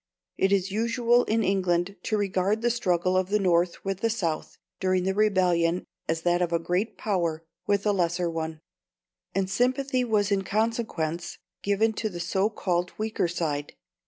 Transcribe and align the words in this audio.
It 0.35 0.51
is 0.51 0.71
usual 0.71 1.25
in 1.25 1.43
England 1.43 1.95
to 2.05 2.17
regard 2.17 2.63
the 2.63 2.71
struggle 2.71 3.15
of 3.15 3.29
the 3.29 3.37
North 3.37 3.85
with 3.85 3.99
the 3.99 4.09
South 4.09 4.57
during 4.79 5.03
the 5.03 5.13
Rebellion 5.13 5.85
as 6.09 6.23
that 6.23 6.41
of 6.41 6.51
a 6.51 6.57
great 6.57 6.97
power 6.97 7.43
with 7.67 7.85
a 7.85 7.91
lesser 7.91 8.27
one, 8.27 8.61
and 9.35 9.47
sympathy 9.47 10.03
was 10.03 10.31
in 10.31 10.43
consequence 10.43 11.37
given 11.61 11.93
to 11.93 12.09
the 12.09 12.19
so 12.19 12.49
called 12.49 12.93
weaker 12.97 13.27
side. 13.27 13.75